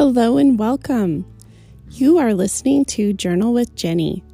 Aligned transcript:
Hello 0.00 0.38
and 0.38 0.58
welcome. 0.58 1.26
You 1.90 2.16
are 2.16 2.32
listening 2.32 2.86
to 2.86 3.12
Journal 3.12 3.52
with 3.52 3.74
Jenny. 3.74 4.24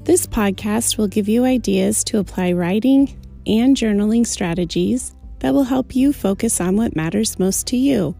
This 0.00 0.26
podcast 0.26 0.98
will 0.98 1.06
give 1.06 1.28
you 1.28 1.44
ideas 1.44 2.02
to 2.06 2.18
apply 2.18 2.50
writing 2.50 3.16
and 3.46 3.76
journaling 3.76 4.26
strategies 4.26 5.14
that 5.38 5.54
will 5.54 5.62
help 5.62 5.94
you 5.94 6.12
focus 6.12 6.60
on 6.60 6.76
what 6.76 6.96
matters 6.96 7.38
most 7.38 7.68
to 7.68 7.76
you 7.76 8.16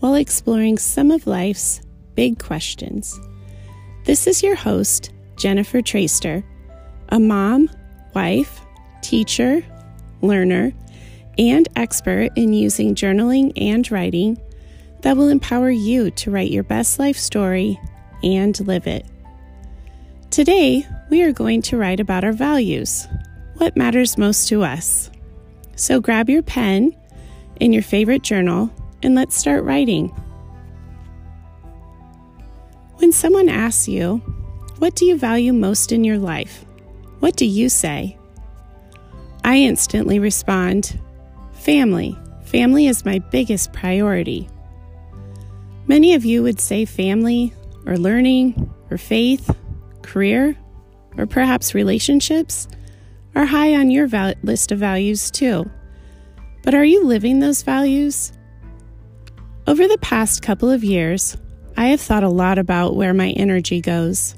while 0.00 0.16
exploring 0.16 0.76
some 0.76 1.10
of 1.10 1.26
life's 1.26 1.80
big 2.14 2.38
questions. 2.38 3.18
This 4.04 4.26
is 4.26 4.42
your 4.42 4.54
host, 4.54 5.10
Jennifer 5.38 5.80
Traster, 5.80 6.44
a 7.08 7.18
mom, 7.18 7.70
wife, 8.14 8.60
teacher, 9.00 9.64
learner, 10.20 10.74
and 11.38 11.66
expert 11.74 12.28
in 12.36 12.52
using 12.52 12.94
journaling 12.94 13.50
and 13.56 13.90
writing 13.90 14.38
that 15.02 15.16
will 15.16 15.28
empower 15.28 15.70
you 15.70 16.10
to 16.12 16.30
write 16.30 16.50
your 16.50 16.64
best 16.64 16.98
life 16.98 17.16
story 17.16 17.78
and 18.22 18.58
live 18.66 18.86
it. 18.86 19.06
Today, 20.30 20.86
we 21.10 21.22
are 21.22 21.32
going 21.32 21.62
to 21.62 21.76
write 21.76 22.00
about 22.00 22.24
our 22.24 22.32
values, 22.32 23.06
what 23.54 23.76
matters 23.76 24.18
most 24.18 24.48
to 24.48 24.62
us. 24.62 25.10
So 25.76 26.00
grab 26.00 26.28
your 26.28 26.42
pen 26.42 26.94
in 27.60 27.72
your 27.72 27.82
favorite 27.82 28.22
journal 28.22 28.70
and 29.02 29.14
let's 29.14 29.36
start 29.36 29.64
writing. 29.64 30.08
When 32.96 33.12
someone 33.12 33.48
asks 33.48 33.88
you, 33.88 34.16
What 34.78 34.96
do 34.96 35.04
you 35.04 35.16
value 35.16 35.52
most 35.52 35.92
in 35.92 36.04
your 36.04 36.18
life? 36.18 36.64
What 37.20 37.36
do 37.36 37.46
you 37.46 37.68
say? 37.68 38.16
I 39.44 39.58
instantly 39.58 40.18
respond, 40.18 41.00
Family. 41.52 42.16
Family 42.44 42.86
is 42.86 43.04
my 43.04 43.18
biggest 43.18 43.72
priority. 43.72 44.48
Many 45.88 46.12
of 46.12 46.24
you 46.26 46.42
would 46.42 46.60
say 46.60 46.84
family, 46.84 47.52
or 47.86 47.96
learning, 47.96 48.72
or 48.90 48.98
faith, 48.98 49.50
career, 50.02 50.54
or 51.16 51.26
perhaps 51.26 51.74
relationships 51.74 52.68
are 53.34 53.46
high 53.46 53.74
on 53.74 53.90
your 53.90 54.06
val- 54.06 54.34
list 54.42 54.70
of 54.70 54.78
values 54.78 55.30
too. 55.30 55.68
But 56.62 56.74
are 56.74 56.84
you 56.84 57.04
living 57.04 57.38
those 57.40 57.62
values? 57.62 58.32
Over 59.66 59.88
the 59.88 59.98
past 60.02 60.42
couple 60.42 60.70
of 60.70 60.84
years, 60.84 61.38
I 61.78 61.86
have 61.86 62.02
thought 62.02 62.24
a 62.24 62.28
lot 62.28 62.58
about 62.58 62.94
where 62.94 63.14
my 63.14 63.30
energy 63.30 63.80
goes. 63.80 64.34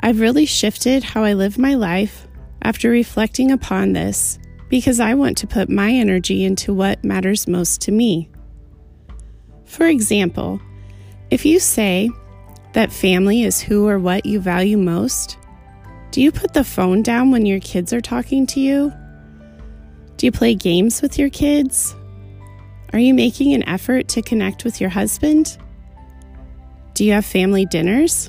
I've 0.00 0.20
really 0.20 0.44
shifted 0.44 1.04
how 1.04 1.24
I 1.24 1.32
live 1.32 1.56
my 1.56 1.74
life 1.74 2.26
after 2.62 2.90
reflecting 2.90 3.50
upon 3.50 3.94
this 3.94 4.38
because 4.68 5.00
I 5.00 5.14
want 5.14 5.38
to 5.38 5.46
put 5.46 5.70
my 5.70 5.90
energy 5.90 6.44
into 6.44 6.74
what 6.74 7.02
matters 7.02 7.48
most 7.48 7.80
to 7.82 7.92
me. 7.92 8.30
For 9.70 9.86
example, 9.86 10.60
if 11.30 11.46
you 11.46 11.60
say 11.60 12.10
that 12.72 12.92
family 12.92 13.44
is 13.44 13.60
who 13.60 13.86
or 13.86 14.00
what 14.00 14.26
you 14.26 14.40
value 14.40 14.76
most, 14.76 15.38
do 16.10 16.20
you 16.20 16.32
put 16.32 16.54
the 16.54 16.64
phone 16.64 17.02
down 17.02 17.30
when 17.30 17.46
your 17.46 17.60
kids 17.60 17.92
are 17.92 18.00
talking 18.00 18.48
to 18.48 18.58
you? 18.58 18.92
Do 20.16 20.26
you 20.26 20.32
play 20.32 20.56
games 20.56 21.00
with 21.00 21.20
your 21.20 21.30
kids? 21.30 21.94
Are 22.92 22.98
you 22.98 23.14
making 23.14 23.54
an 23.54 23.66
effort 23.68 24.08
to 24.08 24.22
connect 24.22 24.64
with 24.64 24.80
your 24.80 24.90
husband? 24.90 25.56
Do 26.94 27.04
you 27.04 27.12
have 27.12 27.24
family 27.24 27.64
dinners? 27.64 28.28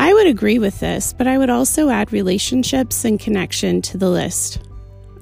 I 0.02 0.12
would 0.12 0.26
agree 0.26 0.58
with 0.58 0.80
this, 0.80 1.12
but 1.12 1.28
I 1.28 1.38
would 1.38 1.48
also 1.48 1.88
add 1.88 2.12
relationships 2.12 3.04
and 3.04 3.20
connection 3.20 3.80
to 3.82 3.96
the 3.96 4.10
list. 4.10 4.60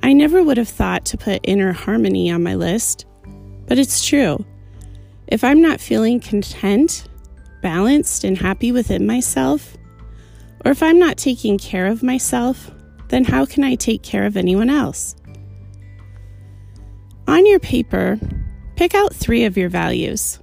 I 0.02 0.14
never 0.14 0.42
would 0.42 0.56
have 0.56 0.70
thought 0.70 1.04
to 1.04 1.18
put 1.18 1.42
inner 1.42 1.74
harmony 1.74 2.30
on 2.30 2.42
my 2.42 2.54
list, 2.54 3.04
but 3.66 3.78
it's 3.78 4.06
true. 4.06 4.42
If 5.26 5.44
I'm 5.44 5.60
not 5.60 5.82
feeling 5.82 6.18
content, 6.18 7.06
balanced, 7.60 8.24
and 8.24 8.38
happy 8.38 8.72
within 8.72 9.06
myself, 9.06 9.76
or 10.64 10.70
if 10.70 10.82
I'm 10.82 10.98
not 10.98 11.18
taking 11.18 11.58
care 11.58 11.84
of 11.84 12.02
myself, 12.02 12.70
then 13.08 13.24
how 13.24 13.44
can 13.44 13.62
I 13.62 13.74
take 13.74 14.02
care 14.02 14.24
of 14.24 14.38
anyone 14.38 14.70
else? 14.70 15.14
On 17.28 17.44
your 17.44 17.60
paper, 17.60 18.18
pick 18.76 18.94
out 18.94 19.12
three 19.12 19.44
of 19.44 19.58
your 19.58 19.68
values. 19.68 20.38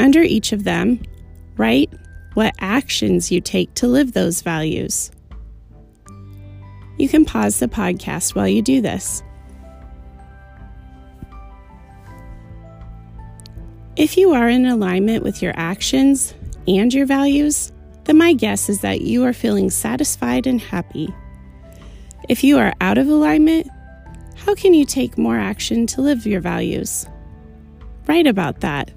Under 0.00 0.20
each 0.20 0.50
of 0.50 0.64
them, 0.64 1.00
write 1.56 1.92
what 2.34 2.54
actions 2.58 3.30
you 3.30 3.40
take 3.40 3.72
to 3.74 3.86
live 3.86 4.12
those 4.12 4.42
values. 4.42 5.10
You 6.98 7.08
can 7.08 7.24
pause 7.24 7.58
the 7.58 7.68
podcast 7.68 8.34
while 8.34 8.48
you 8.48 8.62
do 8.62 8.80
this. 8.80 9.22
If 13.96 14.16
you 14.16 14.32
are 14.32 14.48
in 14.48 14.64
alignment 14.64 15.22
with 15.22 15.42
your 15.42 15.52
actions 15.56 16.34
and 16.66 16.92
your 16.92 17.06
values, 17.06 17.72
then 18.04 18.16
my 18.16 18.32
guess 18.32 18.68
is 18.68 18.80
that 18.80 19.02
you 19.02 19.24
are 19.24 19.32
feeling 19.32 19.70
satisfied 19.70 20.46
and 20.46 20.60
happy. 20.60 21.14
If 22.28 22.42
you 22.42 22.58
are 22.58 22.72
out 22.80 22.98
of 22.98 23.08
alignment, 23.08 23.68
how 24.36 24.54
can 24.54 24.74
you 24.74 24.84
take 24.84 25.18
more 25.18 25.38
action 25.38 25.86
to 25.88 26.00
live 26.00 26.26
your 26.26 26.40
values? 26.40 27.06
Write 28.06 28.26
about 28.26 28.60
that. 28.60 28.90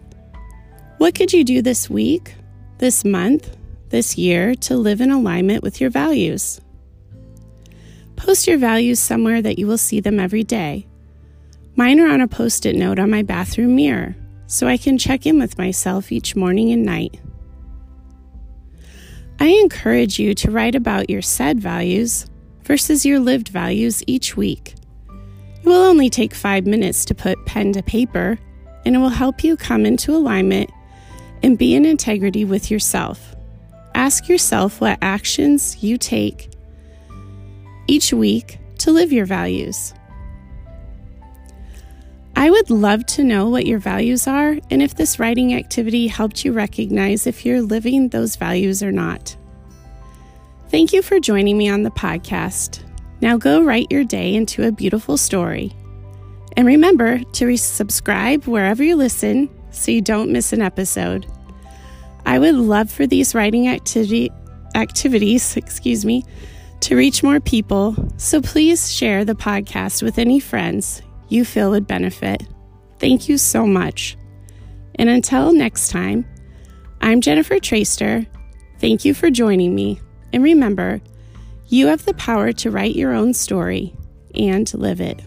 What 0.97 1.13
could 1.13 1.33
you 1.33 1.43
do 1.43 1.61
this 1.61 1.89
week 1.89 2.35
this 2.77 3.05
month, 3.05 3.55
this 3.89 4.17
year 4.17 4.55
to 4.55 4.75
live 4.75 5.01
in 5.01 5.11
alignment 5.11 5.63
with 5.63 5.79
your 5.79 5.89
values. 5.89 6.59
Post 8.15 8.47
your 8.47 8.57
values 8.57 8.99
somewhere 8.99 9.41
that 9.41 9.59
you 9.59 9.67
will 9.67 9.77
see 9.77 9.99
them 9.99 10.19
every 10.19 10.43
day. 10.43 10.87
Mine 11.75 11.99
are 11.99 12.09
on 12.09 12.21
a 12.21 12.27
post 12.27 12.65
it 12.65 12.75
note 12.75 12.99
on 12.99 13.09
my 13.09 13.21
bathroom 13.21 13.75
mirror, 13.75 14.15
so 14.47 14.67
I 14.67 14.77
can 14.77 14.97
check 14.97 15.25
in 15.25 15.39
with 15.39 15.57
myself 15.57 16.11
each 16.11 16.35
morning 16.35 16.71
and 16.71 16.83
night. 16.83 17.19
I 19.39 19.47
encourage 19.47 20.17
you 20.17 20.33
to 20.35 20.51
write 20.51 20.75
about 20.75 21.09
your 21.09 21.21
said 21.21 21.59
values 21.59 22.25
versus 22.63 23.05
your 23.05 23.19
lived 23.19 23.49
values 23.49 24.03
each 24.07 24.37
week. 24.37 24.75
It 25.09 25.65
will 25.65 25.73
only 25.73 26.09
take 26.09 26.33
five 26.33 26.65
minutes 26.65 27.03
to 27.05 27.15
put 27.15 27.45
pen 27.45 27.73
to 27.73 27.83
paper, 27.83 28.39
and 28.85 28.95
it 28.95 28.99
will 28.99 29.09
help 29.09 29.43
you 29.43 29.57
come 29.57 29.85
into 29.85 30.15
alignment 30.15 30.69
and 31.43 31.57
be 31.57 31.75
in 31.75 31.85
integrity 31.85 32.45
with 32.45 32.71
yourself. 32.71 33.35
Ask 33.93 34.27
yourself 34.27 34.81
what 34.81 34.97
actions 35.01 35.83
you 35.83 35.97
take 35.97 36.49
each 37.87 38.11
week 38.13 38.59
to 38.79 38.91
live 38.91 39.11
your 39.11 39.25
values. 39.25 39.93
I 42.35 42.49
would 42.49 42.69
love 42.69 43.05
to 43.07 43.23
know 43.23 43.49
what 43.49 43.65
your 43.65 43.79
values 43.79 44.27
are 44.27 44.57
and 44.69 44.81
if 44.81 44.95
this 44.95 45.19
writing 45.19 45.53
activity 45.53 46.07
helped 46.07 46.43
you 46.43 46.51
recognize 46.51 47.25
if 47.25 47.45
you're 47.45 47.61
living 47.61 48.09
those 48.09 48.35
values 48.35 48.83
or 48.83 48.91
not. 48.91 49.35
Thank 50.69 50.91
you 50.91 51.01
for 51.01 51.19
joining 51.19 51.57
me 51.57 51.69
on 51.69 51.83
the 51.83 51.91
podcast. 51.91 52.83
Now 53.21 53.37
go 53.37 53.63
write 53.63 53.89
your 53.89 54.03
day 54.03 54.35
into 54.35 54.67
a 54.67 54.71
beautiful 54.71 55.15
story. 55.15 55.71
And 56.57 56.67
remember 56.67 57.19
to 57.19 57.55
subscribe 57.55 58.45
wherever 58.45 58.83
you 58.83 58.97
listen 58.97 59.49
so 59.75 59.91
you 59.91 60.01
don't 60.01 60.31
miss 60.31 60.53
an 60.53 60.61
episode. 60.61 61.27
I 62.25 62.39
would 62.39 62.55
love 62.55 62.89
for 62.89 63.05
these 63.05 63.35
writing 63.35 63.67
activity, 63.67 64.31
activities, 64.73 65.57
excuse 65.57 66.05
me, 66.05 66.23
to 66.81 66.95
reach 66.95 67.23
more 67.23 67.39
people, 67.39 67.95
so 68.17 68.41
please 68.41 68.93
share 68.93 69.25
the 69.25 69.35
podcast 69.35 70.03
with 70.03 70.17
any 70.17 70.39
friends 70.39 71.01
you 71.29 71.45
feel 71.45 71.71
would 71.71 71.87
benefit. 71.87 72.43
Thank 72.99 73.27
you 73.29 73.37
so 73.37 73.65
much. 73.65 74.17
And 74.95 75.09
until 75.09 75.53
next 75.53 75.89
time, 75.89 76.25
I'm 77.01 77.21
Jennifer 77.21 77.55
Traster. 77.55 78.25
Thank 78.79 79.05
you 79.05 79.13
for 79.13 79.29
joining 79.29 79.75
me. 79.75 79.99
And 80.33 80.43
remember, 80.43 81.01
you 81.67 81.87
have 81.87 82.05
the 82.05 82.13
power 82.13 82.51
to 82.53 82.71
write 82.71 82.95
your 82.95 83.13
own 83.13 83.33
story 83.33 83.95
and 84.35 84.71
live 84.73 85.01
it. 85.01 85.21